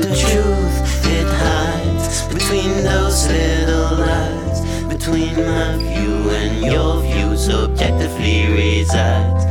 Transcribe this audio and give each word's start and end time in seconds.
The 0.00 0.16
truth 0.16 1.06
it 1.06 1.26
hides 1.28 2.22
between 2.32 2.84
those 2.84 3.28
little 3.28 3.98
lies, 3.98 4.60
between 4.86 5.36
my 5.36 5.76
view 5.76 6.30
and 6.30 6.64
your 6.64 7.02
views 7.02 7.50
objectively 7.50 8.46
resides. 8.46 9.49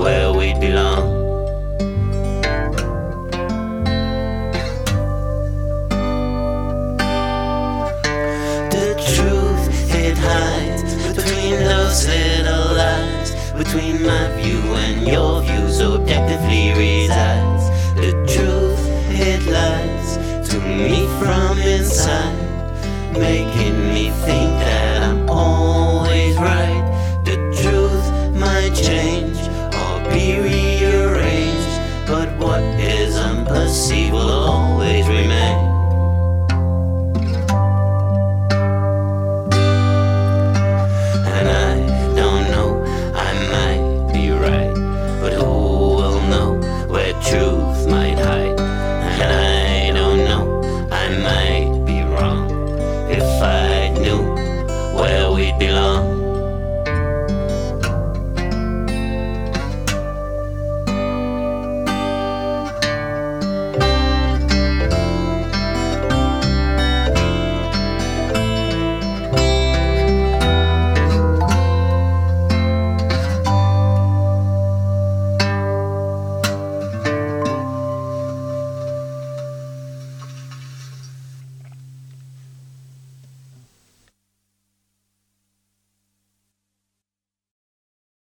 Where 0.00 0.32
we 0.32 0.54
belong. 0.54 1.04
The 8.70 8.88
truth 9.12 9.64
it 9.94 10.16
hides 10.16 10.94
between 11.14 11.58
those 11.60 12.06
little 12.08 12.76
lies. 12.80 13.30
Between 13.52 14.02
my 14.02 14.24
view 14.40 14.62
and 14.86 15.06
your 15.06 15.42
view, 15.42 15.68
so 15.68 15.94
objectively 16.00 16.72
resides. 16.72 17.64
The 17.94 18.12
truth 18.34 18.82
it 19.28 19.42
lies 19.58 20.08
to 20.48 20.58
me 20.60 21.06
from 21.20 21.58
inside, 21.58 22.40
making 23.12 23.76
me 23.92 24.10
think 24.24 24.50
that 24.64 24.79
unperceived 33.70 34.12
will 34.12 34.30
always 34.30 35.06
remain. 35.06 35.58
And 41.24 41.48
I 41.48 41.76
don't 42.16 42.50
know, 42.50 42.82
I 43.14 43.32
might 43.54 44.12
be 44.12 44.30
right, 44.32 44.74
but 45.20 45.34
who 45.34 45.44
will 45.44 46.20
know 46.28 46.60
where 46.88 47.12
truth 47.22 47.59